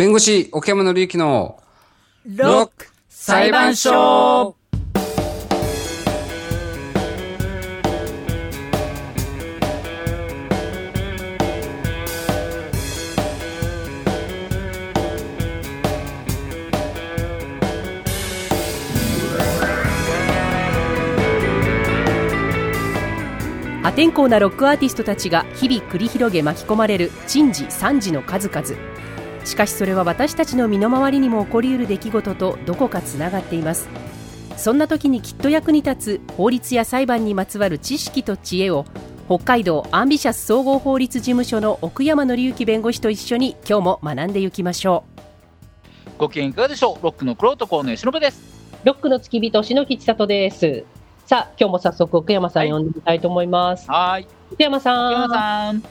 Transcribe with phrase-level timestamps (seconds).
[0.00, 1.60] 弁護士、奥山紀之の
[2.24, 4.56] ロック裁判所。
[23.82, 29.09] 破天荒なロックアーティストたちが日々繰り広げ巻き込まれる珍事惨事の数々。
[29.50, 33.88] しかしそれは私たちの身の回りにも起こりうる出来事とどこかつながっています。
[34.56, 38.84] そんな時にきっと役に立つ法律や裁判にまつわる知識と知恵を
[39.26, 45.02] 北海道アンビシャス総合法律事務所の奥山紀之弁護士と一緒に今日も学んでいきましょ
[46.16, 47.02] ご機嫌いかがでしょう？
[47.02, 48.40] ロックのクロート河野忍です。
[48.84, 50.84] うロックの付き人篠木千里です。
[51.26, 52.70] さあ今日も早速奥山さんはい。
[52.70, 54.28] 呼んでみたいと思います、はい。
[54.52, 55.06] 奥山さん。
[55.06, 55.82] 奥山さん。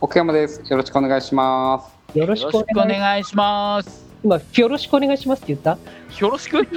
[0.00, 0.62] 奥山です。
[0.68, 1.97] よろしくお願いします。
[2.14, 5.78] よろしくお願いします今よろしくお願いしますって言った？
[6.18, 6.68] よろしく言っ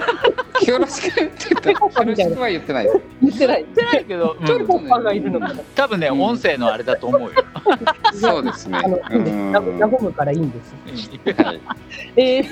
[0.68, 1.71] よろしくって言った。
[1.71, 2.90] よろしくは言ってない。
[3.21, 7.29] 言ってないてないけど、うんちょいポッパーがいるのかな多分ねうん音声のあれだと思うよ
[8.13, 8.77] そうですね。
[8.84, 9.38] あの、いいんです。
[9.82, 10.76] 和むからいいんです。
[11.41, 11.62] はい。
[12.18, 12.45] えー、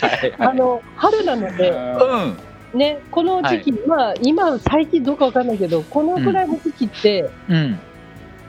[0.00, 7.78] はいあの、春なので、うんね、この時期、まあ、今、最近どうかわかんないけど、このぐらいの時期って、うん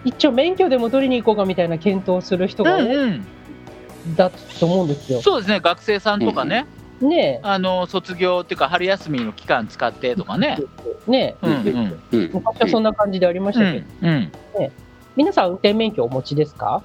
[0.06, 3.25] 一応免許でも取りに行こうかみたいな検討をする人うが多いんうん。
[4.16, 5.22] だと思うんですよ。
[5.22, 6.67] そうですね学生さんとかね、
[7.02, 7.39] ね。
[7.44, 10.59] あの卒業っていうか春休みの期間使ってとかね。
[11.08, 11.36] え、ね。
[11.42, 12.02] うんえ、うん。
[12.12, 12.30] うん。
[12.34, 14.31] 昔はそんな感じでありましうたけど、んうん。
[15.16, 16.84] 皆さん運転免許お持ちですか？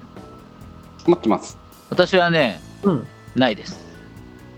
[1.05, 1.57] 持ってます。
[1.89, 3.07] 私はねうん。
[3.35, 3.79] ないです。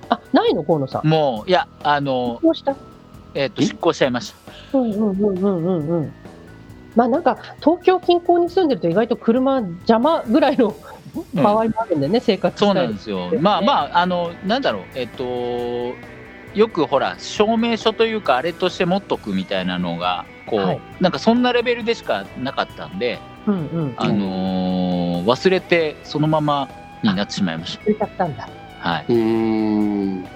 [0.09, 1.08] あ、ないの河野さん。
[1.08, 2.39] もういやあの
[3.33, 4.33] えっ、と執行しちゃいまし
[4.72, 4.77] た。
[4.77, 6.14] うんうんうんうんうんうん。
[6.95, 10.75] まあなんか東京近郊に住んでると意外と車邪魔ぐらいの
[11.33, 13.31] 場合もあるんでね、生活そうなんですよ。
[13.31, 15.95] ねまあまあ、あの、なんだろう、えっと、
[16.55, 23.93] よくほら、証明書というか、あれとして持っとくみたいなのが、こう、はいなんかそんなレベルでしかなかったんで、うんうん。
[23.98, 26.67] あのー忘れて、そのまま
[27.02, 28.48] になってしまいまし忘れちゃったんだ。
[28.82, 28.89] た。
[28.89, 29.05] はい。
[29.09, 30.27] うーん。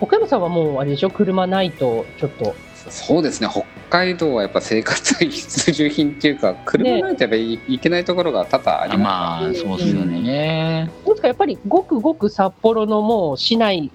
[0.00, 1.10] 岡山さんはもうあれでしょ？
[1.10, 2.54] 車ないとちょっと
[2.88, 3.48] そうですね。
[3.50, 10.90] 北海道はやっぱ生活必需品っていうか、車ないとやっぱりいけないところが多々ありままあ、そうですよね。
[11.04, 13.90] ですかやっぱりごくごく札幌のもう市内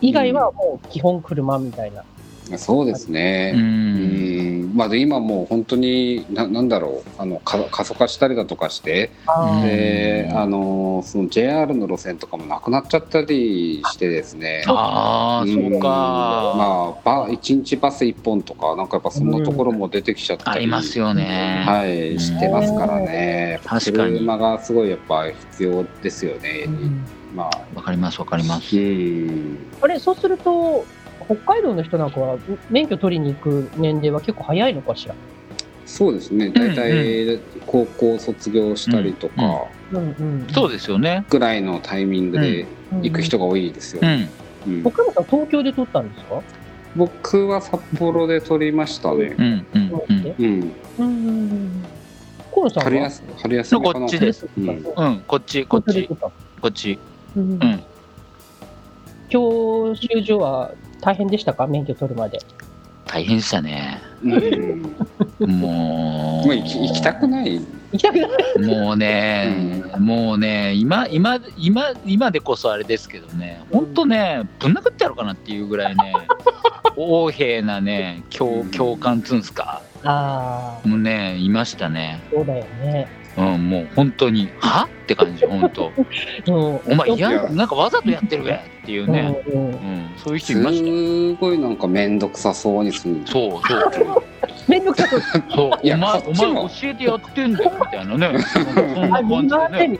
[0.00, 2.04] 以外はもう基本車みたいな。
[2.58, 2.66] す。
[2.66, 3.12] そうですう。
[3.12, 3.52] ね。
[3.54, 4.72] うんん。
[4.74, 14.64] まあで今もう本当にななんだろうあのか過疎化したりだとかして、うんであのその JR の路線とかもなくなっちゃったりしてですね。
[14.66, 15.88] ああ、うんそうか。
[15.88, 21.64] まあ、バ1日バス1本とかなんかやっぱそんなところも出てきちゃったり、ありますよね。
[21.66, 26.66] はいしてますからね確かに車がすごいやっぱ必要ですよね、
[27.34, 28.76] まあわかります、わかります。
[28.76, 30.84] うんあれそうすると
[31.24, 32.38] 北海道の人なんかは
[32.70, 35.14] 免許取りに行く年齢は結構早いのかしら？
[35.84, 39.68] そうですね大体高校卒業したりとか。
[40.52, 41.26] そうですよね。
[41.28, 42.62] ぐらいのタイミングで
[42.92, 44.10] うん行く人が多いですよ、うん。
[44.66, 46.42] うん岡山さん東京で取ったんですか？
[46.94, 49.66] 僕は札幌で取りましたねうん。
[49.74, 49.90] うん。
[49.90, 50.36] うん。
[50.38, 51.84] うんうんうんうん。
[52.54, 56.08] 河野さんは春休春休みこっちですうんうん、こっち、こっち。
[56.60, 56.98] こっち。
[57.36, 57.82] うんうん。
[59.30, 61.66] 教習所は大変でしたか？
[61.66, 62.38] 免許取るまで。
[63.04, 64.00] 大変でしたね。
[64.22, 64.82] うん
[65.40, 66.46] もう。
[66.46, 67.60] もう行き行きたくない
[67.92, 68.30] 行きたくない。
[68.64, 76.14] もうね、もうね、今、今、今、今でこそあれですけどね、本当ね、ぶん殴ってやろうかなっていうぐらいね、
[76.96, 82.20] 横柄なね、共共感っつうんすか、ああ、もうね、いましたね。
[82.32, 83.08] そうだよね。
[83.36, 84.84] うん、もう本当に、は？
[84.84, 85.90] って感じ、本当。
[86.46, 86.54] うん。
[86.54, 87.30] お前、いいや。
[87.32, 88.52] や、なんかわざとやってるべ？
[88.52, 90.84] っていうね、うんそういう人いました。
[90.86, 94.22] すごいなんか面倒くさそうにするそうそう。
[94.68, 95.22] めんどくさそう。
[95.50, 96.54] そう、いやお前、おこっちも。
[96.64, 98.38] 前教えてやってんだよみたいなね。
[98.52, 99.98] そんあ、ない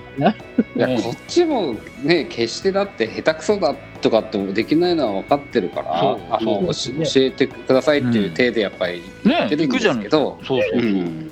[0.76, 10.80] やこっちもね決してだって下手くそだとかってできないのは分かってるからそうあの教えてくださいっていう体でやっぱり言ねってるんで行くじゃないすけど、そうそう。
[10.80, 10.83] う。
[10.83, 11.30] ん、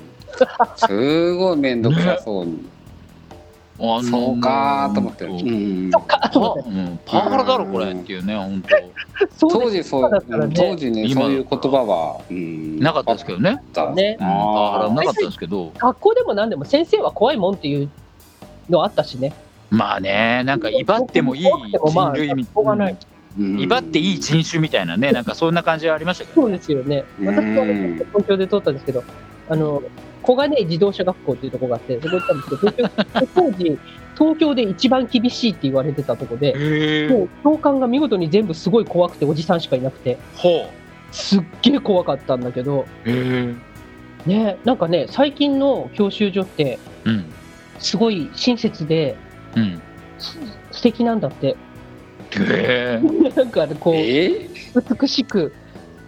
[0.77, 2.65] すごい面倒くさそうに、
[3.79, 7.91] あのそうかーと思って、もううん、そっか、パ,、うん、パワハラだろこれ。
[7.91, 8.63] っていうね本
[9.37, 10.53] そう当です時そうだったらね。
[10.55, 15.71] 当時ね今そういう言葉は、うん、当なかったですけどね、パワハラなかったですけど。
[15.77, 17.89] 学校でも何でも先生は怖いもんっていう
[18.69, 19.33] のあったしね。
[19.69, 22.97] まあねなんか威張ってもいい人類みしょうがない。
[23.39, 23.59] うん。
[23.59, 27.03] 威張っていい人種みたいなねなんかそんな感じはありましたけどそうですよね。
[27.19, 27.27] うん。
[27.27, 27.65] 私は
[28.09, 29.03] 東京で取ったんですけど、
[29.51, 29.83] あの、
[30.23, 33.79] 小金井自動車学校っていうところがあって、そこ行ったんですけど、当時、
[34.17, 40.69] 東京で一番厳しいって言われてたとこで、へもう教官が見事に全部すごい怖くて、おじさんしかいなくて、ほ
[41.11, 42.85] すっげえ怖かったんだけど。
[44.25, 47.25] ね、なんかね、最近の教習所って、うん。
[47.79, 49.17] すごい親切で、
[49.57, 49.81] うん。
[50.17, 50.39] す
[50.71, 51.57] 素敵なんだって。
[53.35, 54.47] なんかねこう、え
[55.01, 55.51] 美しく、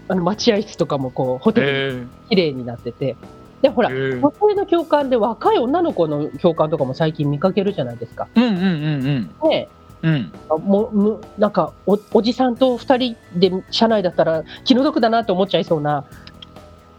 [0.07, 3.15] あの待合室とかもこう、ホテルへ綺麗になってて、
[3.61, 8.27] で、ほら、女性の教官で若い女の子の教官とかも最近見かけるじゃないですか。
[8.35, 9.69] うんうんうんね
[10.01, 10.31] うん。
[10.49, 16.03] あもうむなんかおおじさんと2人で車内だったら気の毒だなって思っちゃいそうな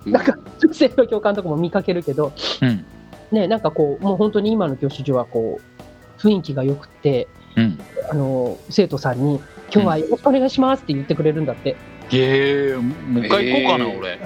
[0.07, 2.85] なんか女性の教官とかも見かけるけど、うん。
[3.31, 7.79] ね、なんかこうもう本当に今の教習所はこう雰囲気が良くてうん。
[8.11, 9.39] あの生徒さんに
[9.71, 11.77] 「今日はよろしくお願いします」って言ってくれるんだって。
[12.11, 12.77] へえ。
[12.77, 14.19] もう一回行こうかな、へー俺。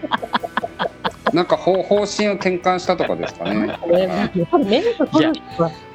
[1.32, 3.78] なんか方方針を転換したとかですかね。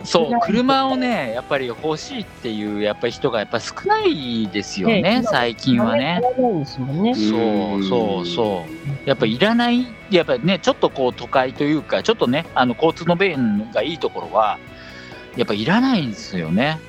[0.04, 6.22] そう、車をね、やっぱり欲しいっていう、やっぱり人がやっぱ少ないですよねね、最近はね。
[6.38, 8.66] そうそうそ
[9.06, 9.10] う。
[9.10, 14.57] やっぱいらない、やっぱりね、ちょっとこう都会というか、ちょっとね、あの交通の便がいいところは、
[15.36, 16.80] やっぱいらないんですよね。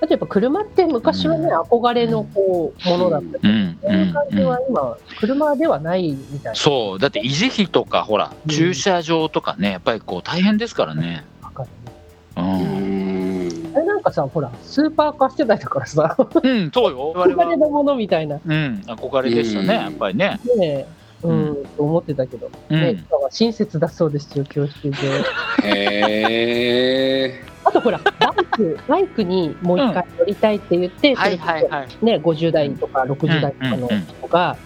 [0.00, 6.54] あとやっぱ車って昔はね、うん憧れのこうものだったけど、うん、そういう感じうん、は今、車ではないみたいな。
[6.54, 11.24] そう、だって維持費とか、ほら、うん駐車場とかね、やっぱりこう大変ですからね。
[11.42, 11.92] わかるね
[12.36, 12.40] う。
[12.40, 13.76] うんん。
[13.76, 17.12] あれなんかさ、ほら、スーパーカー世代だからさ、うん、そうよ。
[17.14, 20.40] 我々は、憧れのものみたいな、ねうん、憧れでしたね、うんやっぱりね。
[20.62, 20.86] え、
[21.22, 25.06] うん、と思ってたけど、うんね、親切だそうですよ、教習所。
[25.64, 27.57] へえ。
[27.68, 32.04] あとほら、バイク、 バイクにもう一回乗りたいって言って、はいはいはい。
[32.04, 34.56] ね、50代とか60代とかの人が、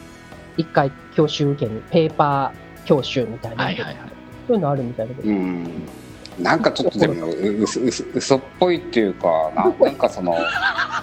[0.57, 3.97] 一回教習受けに、ペーパー教習みたいな、はいはいはい。
[4.47, 5.69] そういうのあるみたいだけど、うん。
[6.39, 10.35] なんかちょっとでもううすうす嘘っぽいっていうかな なんかその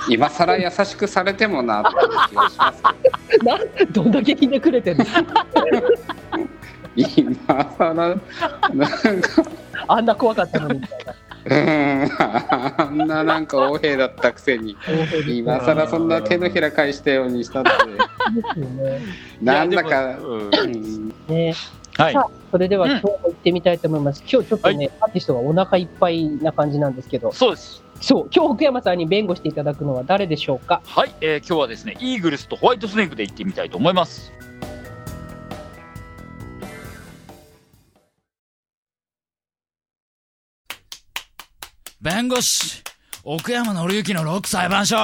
[0.09, 2.81] 今更優しくされてもなっていう気がします
[3.77, 5.05] けど んだけひねくれてるの？
[5.05, 5.11] ど
[6.95, 8.23] 今更なんか
[9.87, 11.28] あんな怖かったのにみたいな。
[11.49, 12.09] うん。
[12.19, 14.77] あんななんか横兵だったくせに。
[15.27, 17.69] 今更そんな手のひら返したようにしたって。
[19.41, 20.17] なんだか。
[21.97, 22.13] はい。
[22.13, 22.21] さ。
[22.21, 22.91] あ、それではうん。
[22.91, 24.23] 今日も行ってみたいと思います。
[24.31, 27.83] 今日ちょっとね、アーティストがお腹いっぱいな感じなんですけど、そうです。
[27.99, 30.81] そう、今日奥山さんに弁護していただくのは誰でしょうか？
[30.85, 34.31] はい、えー今日はですね、イーグルスとホワイトスネークで行ってみたいと思います。
[42.01, 42.81] 弁護士、
[43.25, 44.95] 奥山紀之のロック裁判所。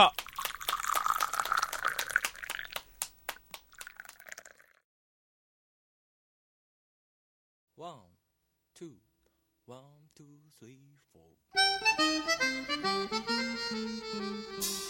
[7.76, 8.00] One,
[8.74, 9.82] two, one,
[10.16, 10.78] two, three,
[11.12, 14.85] フォー。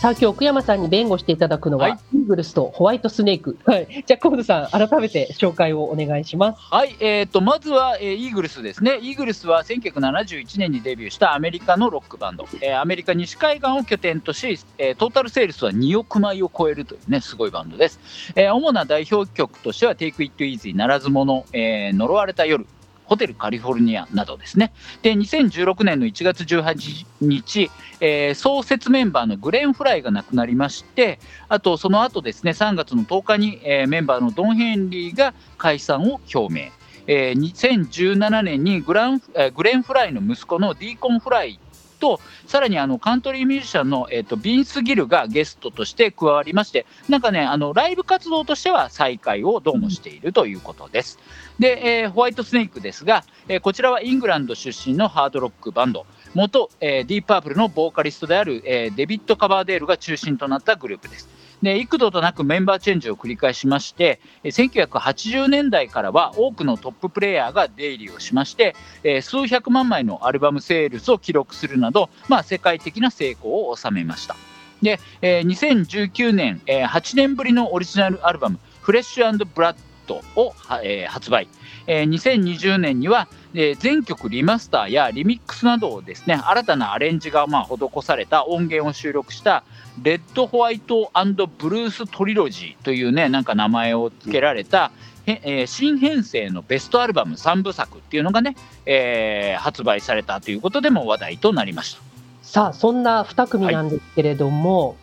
[0.00, 3.58] さあ、今日奥山さんに弁護していただくのは、はいイーグルスとホワイトスネーク。
[3.64, 4.04] はい。
[4.06, 6.60] じゃあ、コードさん、改めて紹介をお願いします。
[6.70, 9.00] はい、えー、とまずは、えーイーグルスですね。
[9.02, 12.46] イーグルスは1971年にデビューしたアメリカのロックバンド。
[12.60, 17.98] えーアメリカ西海岸を拠点とし、えートータルセールスは2億枚を超えるというね、すごいバンドです。
[18.36, 22.68] えー主な代表曲としては、Take It Easy、ならず者、えー呪われた夜、
[23.08, 24.72] ホテルカリフォルニアなどですね。
[25.02, 27.70] で、2016年の1月18日、
[28.00, 36.70] えー創設メンバーのグレン・フライが亡くなりまして、あとその後ですね、3月の10日に、えーメンバーのドン・ヘンリーが解散を表明。
[37.06, 41.58] えー2017年にグラン、えーグレン・フライの息子のディーコン・フライ
[41.98, 51.18] と、さらにあのカントリーミュージシャンの、えー、とビンス・ギルがゲストとして加わりまして、なんかね、あのライブ活動としては再開をどうもしているということです。
[51.58, 61.28] で、えーホワイトスネークですが、えーこちらはイングランド出身のハードロックバンド、元、えーディープパープルのボーカリストである、えーデビッド・カバーデールが中心となったグループです。
[61.62, 68.76] で幾度となくメンバーチェンジを繰り返しまして、1980年代からは多くのトッププレイヤーが出入りをしまして、
[69.22, 74.36] 数百万枚のアルバムセールスを記録するなど、まあ、世界的な成功を収めました。
[74.82, 79.76] で、2019年、8年ぶりのオリジナルアルバム「フレッシュブラッ
[80.08, 81.46] ドを」はえー発売、
[81.86, 89.62] えー2020年には、えー全曲リマスターやリミックスなどをですね新たなアレンジがまあ施された音源を収録した
[90.02, 91.12] 「レッド・ホワイト
[91.58, 94.90] ブルース・トリロジー」というねなんか名前を付けられた、
[95.26, 102.00] へえー新編成のベストアルバム3部作っていうのがね、えー発売されたということでも話題となりました。
[102.42, 104.96] さあ、そんな2組なんですけれども、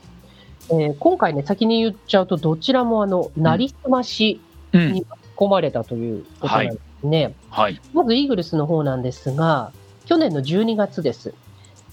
[0.71, 5.05] えー今回ね、先に言っちゃうと、どちらもあの、なりすましうんに
[5.35, 7.33] 込まれたということなんですね。
[7.49, 7.79] はい。
[7.93, 9.71] まずイーグルスの方なんですが、
[10.05, 11.33] 去年の12月です。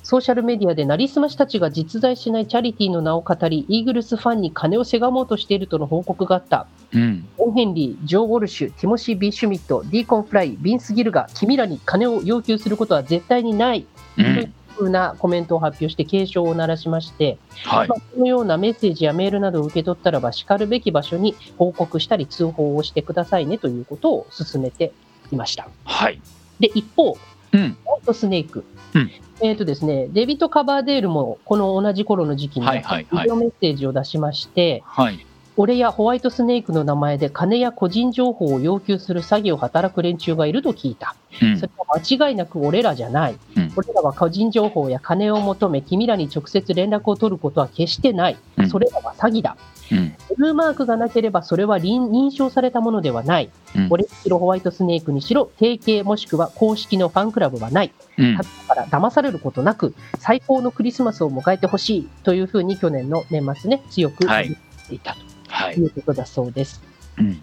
[0.03, 6.67] ソーシャルメディアでなりすましたちが実在しないチャリティーの名を語り、イーグルスファンに金をせがもうとしているとの報告があった。
[6.93, 7.29] うん。
[7.39, 13.87] オン・ヘンリー、ジョー・ウォルシュ、ティモシー・ビー・シュミット、ディーコン・フライ、ビンス・ギルが君らに金を要求することは絶対にない、
[14.17, 14.55] といううん。
[14.83, 17.97] ふうなコメントを発表して警鐘を鳴らしまして、はいま。
[17.97, 24.93] あこのようなメッセージやメールなどを受け取ったらば、しかるべき場所に報告したり通報をしてくださいねということを進めて
[25.31, 25.69] いました。
[25.85, 26.21] はい。
[26.59, 27.17] で、一方、
[27.53, 27.77] うん。
[27.85, 28.65] ホワイトスネーク。
[28.95, 29.11] うん
[29.45, 35.27] えっ、とですね、デビッド・カバーデールもこの同じ頃の時期にはいはいはいビデオメッセージを出しまして、はい。
[35.57, 41.15] 俺やホワイトスネークの名前で金や個人情報を要求する詐欺を働く連中がいると聞いた。
[41.43, 43.39] うんそれは間違いなく俺らじゃない。
[43.57, 48.37] うん俺らは個人情報や金を求め、君らに直接連絡を取ることは決してない。
[48.57, 49.57] うんそれらは詐欺だ。
[49.91, 50.15] うん。
[50.37, 53.51] ブルーマークがなければそれは認認証されたものではない。
[53.77, 57.93] うん俺にしろホワイトスネークにしろ、提携もしくは公式のファンクラブはない。
[58.17, 65.32] うんだから騙されることなく、最高のクリスマスを迎えてほしいというふうに去年の年末ね、強くはい言っていたはい。
[65.71, 66.83] ということだそうです。
[67.19, 67.41] うん。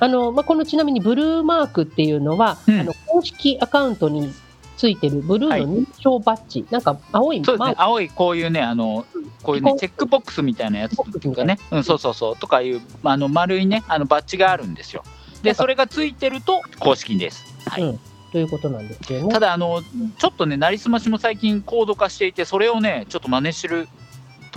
[0.00, 4.32] あのまあ、このちなみにブルーマークっていうのは、うんあの公式アカウントに
[4.76, 9.06] ついてるブルーの認証バッジ、なんか青いそうですね青いこういうね、あの、
[9.42, 15.02] こういうね、チェックボックスみたいなやつっていうかね、うん、そうそうそう、とかいう、あの、丸いね、あの、バッジがあるんですよ。
[15.42, 17.44] で、それがついてると公式です。
[17.68, 17.82] はい。
[17.82, 19.32] うんということなんですよね。
[19.32, 19.82] ただ、あの、
[20.18, 23.88] ちょっとね、なりすましも最近高度化していて、それをね、ちょっと真似してる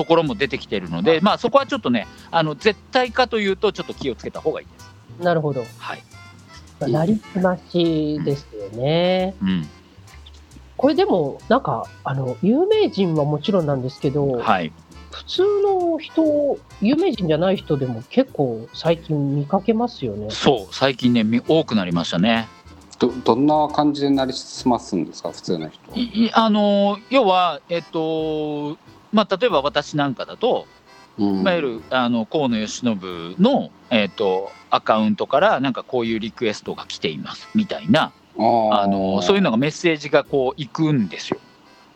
[0.02, 4.72] ところも出てきてるので、まあ、そこはちょっとね、あの、絶対かというと、ちょっと気をつけた方がいいで
[5.20, 5.24] す。
[5.24, 5.64] なるほど。
[5.78, 6.04] はい。
[6.80, 9.36] まあなりすましですよね。
[9.44, 9.70] うん。
[10.76, 14.74] これでも、なんか、あの、有名人はもちろんなんですけど、はい。
[15.12, 20.32] 普通の人、有名人じゃない人でも結構最近見かけますよね。
[20.32, 22.48] そう、最近ね、み多くなりましたね。
[22.98, 25.32] どどんな感じでなりすますんですか？
[25.32, 28.78] 普通の人いいあの要は、えっと
[29.12, 30.68] まあ、例えば私なんかだと、
[31.18, 41.40] うんいわゆるあの河野義信の、えっと、アカウントからなんかこういうリクエストが来ていますみたいなあのそういうのがメッセージがこう行くんですよ。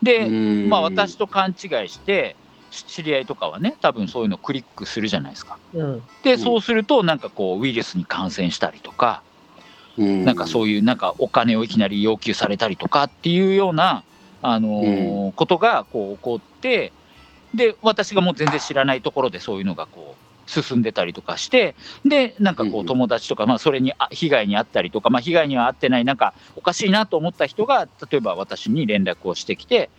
[0.03, 0.27] で、
[0.67, 2.35] まあ、私と勘違いして
[2.69, 5.57] し知り合いとかはね多分そういうのをクリックするじゃないですか。
[5.73, 6.03] うん。
[6.23, 9.23] でそうするとなんかこうウイルスに感染したりとか、
[9.97, 14.03] なんかそういうなんかお金をいきなり要求されたりとかっていうような、
[14.41, 16.91] あのーことがこう起こって
[17.55, 20.15] で私がもう全然知らないところでそういうのがこ
[20.47, 29.89] う進んでたりとかしてでなんかこう友達とか、まあ、それにあ被害に遭ったりとか、まあ、被害には遭ってないなんかおかしいなと思った人が例えば私に連絡をしてきて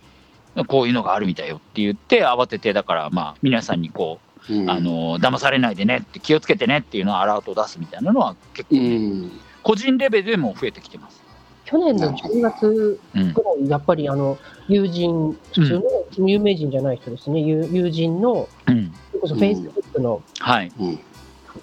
[0.67, 4.69] こういうのがあるみたいよって言って慌ててだからまあ皆さんにこううん。
[4.69, 9.31] あの騙されないでねって気をつけてねっていうのをアラートを出すみたいなのは結構うね、ん。
[9.63, 11.21] 個人レベルでも増えてきてます。
[11.67, 14.37] 去年の10月うんぐらい、やっぱりあの
[14.69, 15.73] 友人、普通
[16.19, 20.71] の有名人じゃない人ですね、友友人の、うんそれこそうん Facebook のはい。
[20.79, 20.99] うん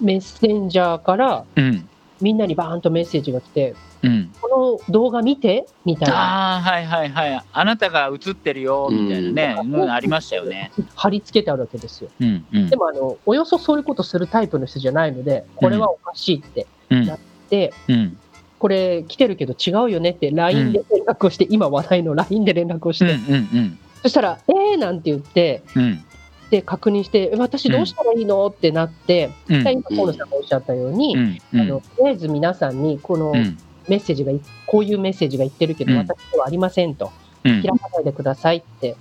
[0.01, 1.89] メッセンジャーから、うん。
[2.21, 4.31] みんなにバーンとメッセージが来て、うん。
[4.41, 5.65] この動画見て？
[5.85, 7.43] みたいな、ああ、はいはいはい。
[7.51, 10.71] あなたが映ってるよ、みたいなね、うんうんありましたよね。
[10.95, 12.09] 貼り付けてあるわけですよ。
[12.19, 12.75] うんうんで。
[12.75, 16.67] もあの、およそそういうことするタイプの人じゃないので、これはおかしいって。
[16.89, 17.17] うんな
[17.49, 18.17] で、うん。
[18.65, 23.77] これ来てるけど違うよねって LINE で連絡をして、今話題の LINE で連絡をしうんうて、ん。
[24.01, 26.03] そしたら、えーなんて言って、うん。
[26.49, 29.63] で確認して、え私どうしたらいいのってなって、うん。
[29.63, 31.37] で今、河野さんがおっしゃったように、うん。
[31.53, 31.61] うん。
[31.61, 33.55] あのとりあえず皆さんに、このうん。
[33.87, 35.99] メッセージがい、こういうメッセージが言ってるけど、うん。
[35.99, 37.11] 私ではありませんと、
[37.43, 37.61] うん。
[37.61, 38.95] 開かないでくださいって、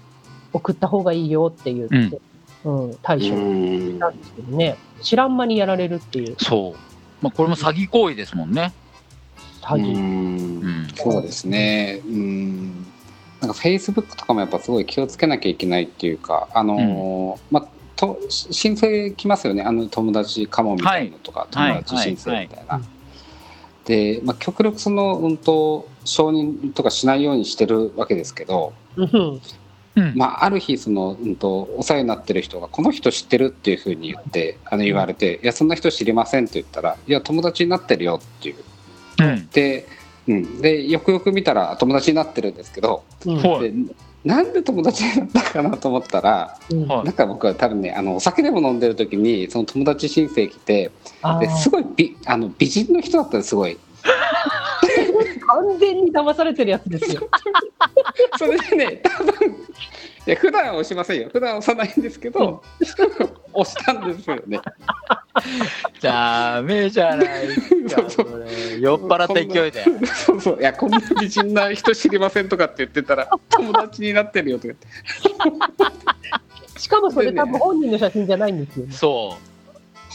[0.52, 2.20] 送った方がいいよって言って、
[2.66, 6.36] うん対処うんしたんですけどね、知らん間にやられるっていう。
[6.38, 6.78] そう。
[7.22, 8.74] まあ、これも詐欺行為ですもんね。
[9.64, 9.94] 詐欺。
[9.94, 10.88] うん。
[10.94, 12.00] そうですね。
[12.06, 12.86] うん。
[13.40, 19.62] なんかフェイスブックとかもやっぱすごい気をつけなきゃいけないっていうか、あのーまあと申請来ますよね。
[19.62, 22.74] あの友達かもみたいなのとか、はい友達申請みたいな。
[22.74, 22.82] はい
[23.84, 29.40] で、まあ極力そのうんと承認とかしないようにしてるわけですけど、うん
[29.96, 30.12] うん。
[30.16, 38.56] まあある日そのうんとお世話になってる人がこの人知ってるっていうふうに言ってあの言われて、いやそんな人知りませんって言ったら、いや友達になってるよっていう。
[39.18, 39.48] うん。
[39.48, 39.86] で、
[40.26, 43.04] うん、でよくよく見たら友達になってるんですけど。
[43.26, 43.72] うんはい。
[43.72, 43.72] で
[44.24, 50.90] なんで友達になったかなと思ったらうんはいなんか僕は多分ねあのお酒でも飲んでる時にその友達申請来て
[51.40, 53.76] ですごい美あの美人の人だったんですすごい
[55.46, 57.28] 完全に騙されてるやつですよ。
[58.38, 59.50] それでね多分
[60.26, 62.62] いや普段は押しませんよ普段は押さないんですけど
[63.52, 64.58] 押したんですよね
[66.00, 67.60] ダメじゃないです
[67.96, 68.28] か、 それ。
[68.80, 69.84] 酔っ払った勢いで。
[70.06, 74.86] そうそういやこんな美人な人知りませんとかって言ってたら友達になってるよとか言って
[76.80, 78.92] しかもそれ多分本人の写真じゃないんですよね。
[78.92, 79.53] そう。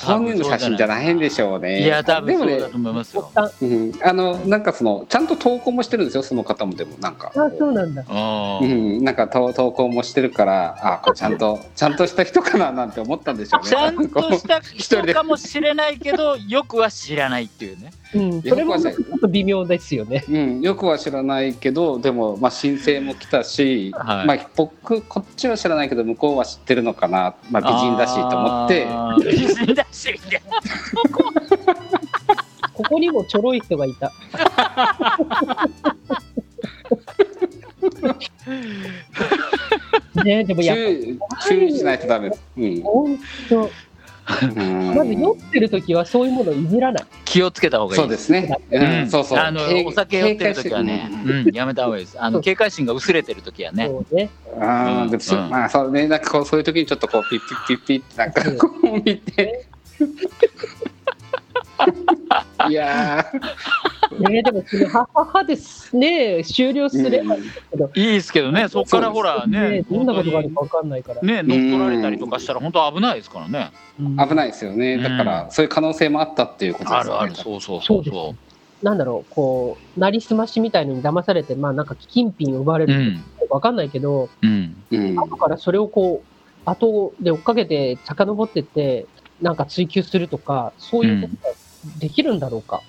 [0.06, 3.32] 本人の写真じゃないんでしょうねいや、多分でもねそうだと思いますよ。
[3.62, 7.32] うん、あのなんかそのちゃんと投稿もしてるんですよその方もでもなんか。
[7.36, 8.02] あ、そうなんだ。
[8.02, 8.66] う。
[8.66, 9.00] うん。
[9.00, 13.70] ん、なんか投投稿もしてるからあこれちゃんと ちゃんとした人かななんて思ったんでしょうね。
[13.70, 17.92] ちゃんとした一人かもしれないけど、よくは知らないっていうね。
[18.16, 20.24] うん、それもちょっと微妙ですよね。
[20.28, 24.28] うん、よくは知らないけどでも、まあ、申請も来たし、はい。
[24.28, 28.88] まあ、僕こっちは知らないけど向こうは知ってるのかな、まあ、美人だしと思って。
[29.32, 30.60] 美人だし、みたいな
[32.74, 34.12] ここにもちょろい人がいた。
[40.24, 42.44] ねでもやっ注意注意しないとダメです。
[42.58, 43.20] うんぱ本
[43.50, 43.70] 当、うん
[44.96, 47.06] まず酔ってる時はそういうものをいじらない。
[47.26, 48.00] 気をつけた方がいい。
[48.00, 48.60] そうですね。
[48.70, 49.40] ううんん、そうそう。
[49.40, 52.22] あの警お酒酔ってる時はね、うん、やめた方がいいです。
[52.22, 53.88] あの警戒心が薄れてる時はね。
[53.88, 54.30] そうね。
[54.56, 59.66] うんあーでもそうんまあそうねなんかこうそういう時にちょっとこうピッピッピッピッってなんかこう見て。
[62.70, 63.26] いや
[64.20, 65.96] ねでもそのはははです。
[65.96, 67.46] ね終了すー、ればうんい
[67.96, 71.22] いですけどね、そこからほらね、どんなことがある本かわかんないから。
[71.22, 73.72] ね、乗っ取られたりとかしたら本当危ないですからね。
[74.00, 74.18] うん。
[74.18, 74.98] 危ないですよね。
[74.98, 77.20] だから、そういう可能性もあったっていうことですよね。
[77.20, 78.14] あるある、そうそうそうそう。
[78.14, 78.36] そ
[78.84, 83.24] なんだろう、こう、なりすましみたいのに騙されて、まあなんか金品を奪われるん。
[83.50, 84.76] わかんないけど、うん。
[84.92, 85.16] うん。
[85.16, 89.06] 後からそれをこう、後で追っかけて遡ってって、
[89.42, 91.56] なんか追求するとか、そういうことが
[92.00, 92.82] できるんだろうか。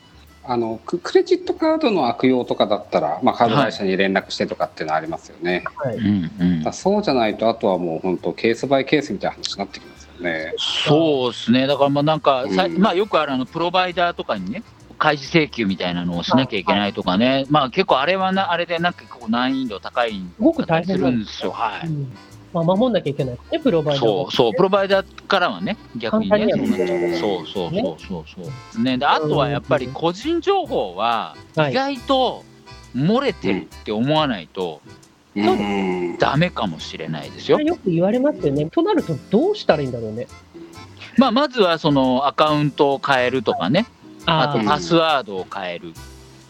[0.42, 5.64] あのククレジットカードの悪用とかだったら、まあ、カード会社に連絡してとかっていうのはありますよね。
[5.76, 5.97] はい。
[5.97, 10.54] うんうんだからそうじゃないとあとはもう本当ケースバイケースみたいな話になってきますよね。
[10.59, 14.62] そうですね、だからまあなんか、うんまあ、よくあるあのプロバイダーとかにね、
[14.99, 21.87] 開示請求みたいなのをしなきゃいけないとかね、まあ結構あれはな、あれでなんかこう難易度高いんすごく大す変なんでるんですよ、はい。
[21.87, 22.12] うん
[22.52, 28.83] まあ、守んなきゃいけないね、プロバイダーはそうそう、プロバイダーからはね、逆にね、そうそうそうそうそう。
[28.83, 32.44] ね、であとはやっぱり個人情報は、はい意外と
[32.96, 37.61] 漏れてるって思わないと、うんダメかもしれないですよ。
[37.61, 38.66] よく言われますよね。
[38.66, 40.27] となると、どうしたらいいんだろうね。
[41.16, 43.87] まあ、まずはそのアカウントを変えるとかね、
[44.27, 45.92] あとーパスワードを変えるっ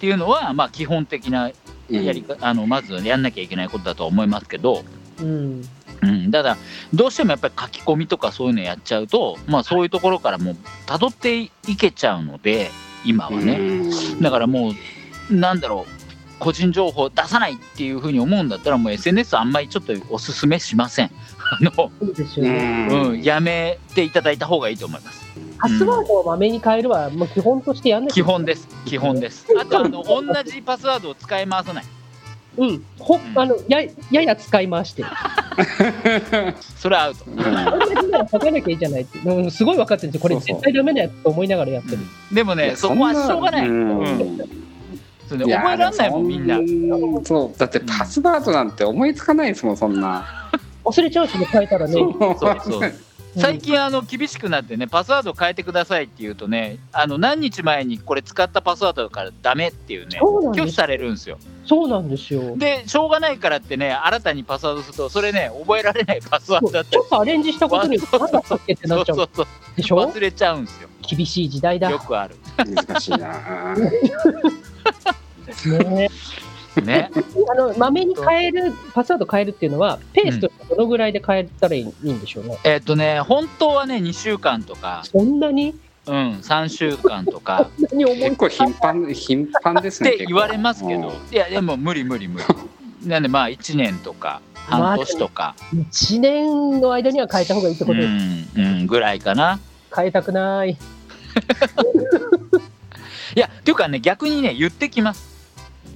[0.00, 1.50] ていうのは、まあ、基本的な
[1.90, 4.82] やりか、あのまずやんなきゃいけないことだとは思いますけど、
[5.20, 5.62] うん。
[6.02, 6.56] うん、ただ、
[6.94, 12.70] どうしてもやっぱり書き込みとかそういうのやっちゃうと、まあ、そういうところからもう辿っていけちゃうので、
[13.04, 13.82] 今はね。
[14.20, 14.72] だからも
[15.30, 16.00] う、なんだろう、
[16.38, 21.10] 個人情報出さないっていうふうに思うんだったら、もう SNS あんまりちょっとおすすめしません。
[21.52, 21.90] あのそ
[22.38, 22.88] うね。
[22.90, 25.20] うん、やめていただいた方がいいと思います。
[25.58, 29.46] パスワードをまめに変えるは、もう基本としてやんなきゃ基本です、基本です。
[29.60, 31.84] あとあの、同じパスワードを使い回さない。
[32.56, 32.84] うん。
[32.98, 35.08] ほあのややや使い回してる。
[36.78, 37.24] それはアウト。
[38.30, 39.18] 書かなきゃいいじゃないって。
[39.18, 40.28] うん、すごい分かってるんですよ。
[40.28, 41.98] これ絶対ダメなやつと思いながらやってる。
[42.32, 43.68] でもね、そこはしょうがない。
[43.68, 44.60] うん
[45.28, 46.58] そうね、覚えられないもん、みんな。
[46.58, 46.64] な。
[47.24, 50.26] そうだってパスワードなんて思いつかないですもんそんな。
[50.84, 51.92] 忘れちゃうしね、変えたらね。
[51.92, 52.92] そうそう
[53.36, 61.38] 最近あの厳しくなってねパスワード変えてくださいって言うとねあの何日前にこれ使ったパスワードだからダメっていうね拒否されるんですよ。
[61.64, 62.56] そうなんですよ。
[62.56, 66.96] でしょうがないからってね新たにパスワードするとそれね覚えられないパスワードだったり。
[66.96, 70.00] ちょっとアレンジしたことによって何だったっけってなっちゃそううそうでしょ？
[70.02, 70.88] そう忘れちゃうんですよ。
[71.02, 71.90] 厳しい時代だ。
[71.90, 72.36] よくある。
[72.58, 73.74] 難しいな。
[75.90, 76.08] ね
[76.80, 77.10] ね。
[77.50, 82.58] あの、まめに変える、パスワード変えるっていうのは、ペースとしてどのぐらいで変えたらいい,、んでしょうね？
[82.64, 85.02] えっとね本当はね2週間とか。
[85.04, 85.74] そんなに？
[86.06, 87.68] うん3週間とか。
[87.78, 90.10] 結構頻繁頻繁ですね。
[90.14, 91.12] って言われますけど。
[91.30, 92.44] いやでも無理無理無理。
[93.08, 97.98] なんでまあ1年とか半年とか、1年の間には変えた方がいいってうこと？
[98.00, 99.58] で、んうん、ぐらいかな。
[99.94, 100.70] 変えたくない。
[103.36, 105.29] いや、っていうかね、逆にね、言ってきます。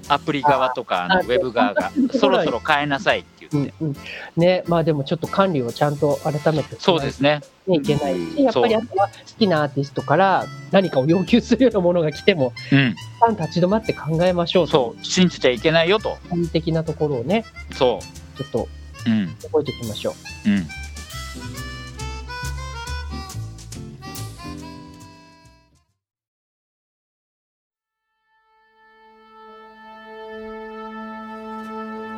[0.08, 3.74] アプリ側とか、ああのウェブ側がそろそろ変えなさいって言って。
[3.80, 3.96] うんうん、
[4.36, 7.40] ね、まあでもちょっと管理をちゃんと改めてそうですね。
[7.66, 12.90] ねいけないし、うんやっぱりあとは好きなアーティストから何かを要求するようなものが来ても、うん。
[12.90, 16.18] 一旦立ち止まって考えましょうとそう、信じちゃいけないよと。
[16.34, 18.00] いう的なところをね、そ
[18.36, 18.68] ちょっと。
[19.04, 20.14] 覚えておきましょ
[20.46, 20.50] う。
[20.50, 20.66] うん。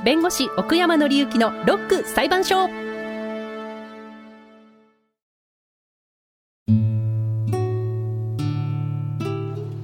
[0.06, 2.68] 弁護士奥山紀之のロック裁判所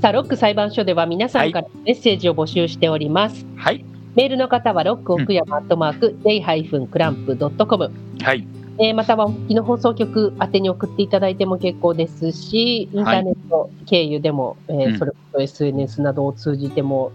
[0.00, 3.44] さあロック裁判所では皆さんからメッセージを募集しております。
[3.56, 3.84] はい。
[4.14, 7.90] メールの方はロック奥山アットマーク j-clamp.com
[8.22, 8.46] はい。
[8.78, 17.10] えーまたはお聞きの放送局宛てに送っていただいても結構ですし、インターネット経由でも、えーうんそれこそ SNS などを通じても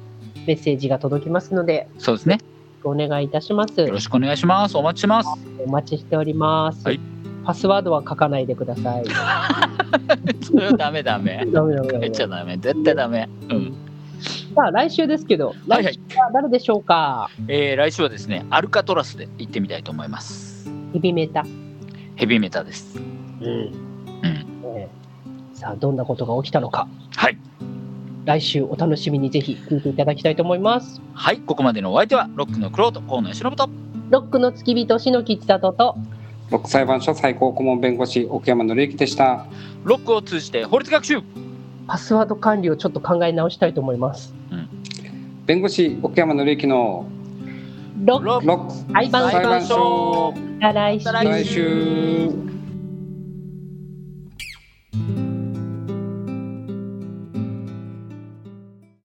[0.45, 2.39] メッセージが届きますので、そうですね。
[2.89, 3.79] お願いいたします。
[3.79, 4.77] よろしくお願いします。
[4.77, 5.29] お待ちしてます。
[5.65, 6.85] お待ちしております。
[6.85, 6.99] はい
[7.45, 9.05] パスワードは書かないでください。
[10.43, 11.45] それはダメダメ。
[11.49, 12.57] ダメダメダメめっちゃダメ。
[12.57, 13.29] 絶対ダメ。
[13.49, 13.73] うん。
[14.53, 17.29] さあ来週ですけど、はいはい来週は誰でしょうか？
[17.47, 20.69] えー、来週はですね、アルカトラスで行ってみたいと思います。
[20.91, 21.45] ヘビメタ。
[22.15, 22.99] ヘビーメタです。
[22.99, 23.01] う
[23.45, 23.45] ん。
[23.45, 23.71] うん。
[24.75, 26.87] えーさあどんなことが起きたのか。
[27.15, 27.37] はい。
[28.27, 31.01] 来週お楽しみにぜひ聞いていただきたいと思います。
[31.13, 31.37] はい。
[31.37, 33.69] ここまでのお相手は、ロックのクロート、河野由伸と。
[34.09, 35.95] ロックの付き人篠木千里と
[36.51, 39.45] ロック裁判所最高顧問弁護士奥山紀之でした。
[39.85, 41.21] ロックを通じて法律学習。
[41.87, 44.33] パスワード管理をちょっと考え直したいと思います。
[45.45, 47.05] 弁護士奥山紀之の
[48.03, 52.31] ロック裁判裁判所来週。